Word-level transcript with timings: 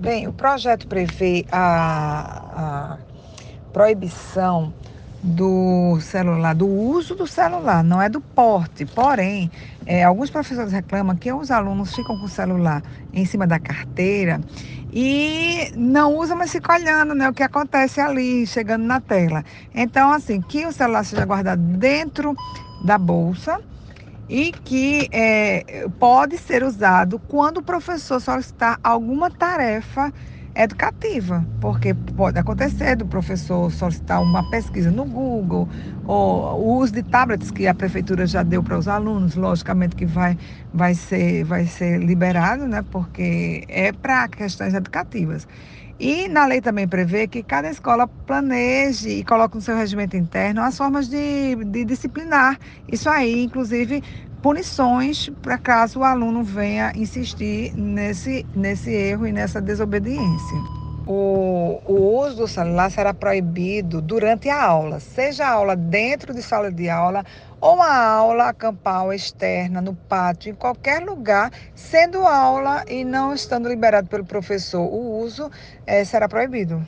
Bem, 0.00 0.26
o 0.26 0.32
projeto 0.32 0.88
prevê 0.88 1.44
a, 1.52 2.96
a 2.96 2.98
proibição 3.70 4.72
do 5.22 6.00
celular, 6.00 6.54
do 6.54 6.66
uso 6.66 7.14
do 7.14 7.26
celular, 7.26 7.84
não 7.84 8.00
é 8.00 8.08
do 8.08 8.18
porte. 8.18 8.86
Porém, 8.86 9.50
é, 9.84 10.02
alguns 10.02 10.30
professores 10.30 10.72
reclamam 10.72 11.14
que 11.14 11.30
os 11.30 11.50
alunos 11.50 11.94
ficam 11.94 12.18
com 12.18 12.24
o 12.24 12.28
celular 12.30 12.82
em 13.12 13.26
cima 13.26 13.46
da 13.46 13.60
carteira 13.60 14.40
e 14.90 15.70
não 15.76 16.16
usam, 16.16 16.38
mas 16.38 16.50
ficam 16.50 16.74
olhando 16.76 17.14
né, 17.14 17.28
o 17.28 17.34
que 17.34 17.42
acontece 17.42 18.00
ali, 18.00 18.46
chegando 18.46 18.84
na 18.84 19.02
tela. 19.02 19.44
Então, 19.74 20.10
assim, 20.14 20.40
que 20.40 20.64
o 20.64 20.72
celular 20.72 21.04
seja 21.04 21.26
guardado 21.26 21.60
dentro 21.60 22.34
da 22.86 22.96
bolsa 22.96 23.60
e 24.30 24.52
que 24.52 25.08
é, 25.12 25.88
pode 25.98 26.38
ser 26.38 26.62
usado 26.62 27.18
quando 27.18 27.58
o 27.58 27.64
professor 27.64 28.20
solicitar 28.20 28.78
alguma 28.80 29.28
tarefa 29.28 30.12
educativa, 30.54 31.46
porque 31.60 31.94
pode 32.16 32.38
acontecer 32.38 32.96
do 32.96 33.06
professor 33.06 33.70
solicitar 33.70 34.22
uma 34.22 34.48
pesquisa 34.50 34.90
no 34.90 35.04
Google, 35.04 35.68
ou 36.04 36.60
o 36.60 36.78
uso 36.78 36.92
de 36.92 37.02
tablets 37.02 37.50
que 37.50 37.66
a 37.66 37.74
prefeitura 37.74 38.26
já 38.26 38.42
deu 38.42 38.62
para 38.62 38.76
os 38.78 38.88
alunos, 38.88 39.36
logicamente 39.36 39.94
que 39.94 40.06
vai, 40.06 40.36
vai, 40.72 40.94
ser, 40.94 41.44
vai 41.44 41.66
ser 41.66 41.98
liberado, 41.98 42.66
né, 42.66 42.82
porque 42.90 43.64
é 43.68 43.92
para 43.92 44.28
questões 44.28 44.74
educativas. 44.74 45.46
E 46.02 46.28
na 46.28 46.46
lei 46.46 46.62
também 46.62 46.88
prevê 46.88 47.28
que 47.28 47.42
cada 47.42 47.68
escola 47.68 48.08
planeje 48.08 49.10
e 49.10 49.24
coloque 49.24 49.56
no 49.56 49.60
seu 49.60 49.76
regimento 49.76 50.16
interno 50.16 50.62
as 50.62 50.74
formas 50.74 51.08
de, 51.08 51.56
de 51.56 51.84
disciplinar. 51.84 52.58
Isso 52.90 53.06
aí, 53.10 53.44
inclusive, 53.44 54.02
punições 54.42 55.28
para 55.42 55.58
caso 55.58 56.00
o 56.00 56.04
aluno 56.04 56.42
venha 56.42 56.92
insistir 56.94 57.72
nesse, 57.74 58.46
nesse 58.54 58.90
erro 58.90 59.26
e 59.26 59.32
nessa 59.32 59.60
desobediência. 59.60 60.58
O, 61.06 61.80
o, 61.86 62.20
uso 62.24 62.36
do 62.36 62.48
celular 62.48 62.90
será 62.90 63.12
proibido 63.12 64.00
durante 64.00 64.48
a 64.48 64.62
aula, 64.62 65.00
seja 65.00 65.44
a 65.44 65.50
aula 65.50 65.74
dentro 65.74 66.32
de 66.32 66.40
sala 66.40 66.70
de 66.70 66.88
aula 66.88 67.24
ou 67.60 67.82
a 67.82 68.04
aula 68.04 68.54
campal 68.54 69.12
externa, 69.12 69.80
no 69.80 69.94
pátio, 69.94 70.52
em 70.52 70.54
qualquer 70.54 71.02
lugar, 71.02 71.50
sendo 71.74 72.24
aula 72.24 72.84
e 72.88 73.04
não 73.04 73.34
estando 73.34 73.68
liberado 73.68 74.08
pelo 74.08 74.24
professor, 74.24 74.82
o 74.82 75.20
uso 75.20 75.50
é, 75.86 76.04
será 76.04 76.28
proibido. 76.28 76.86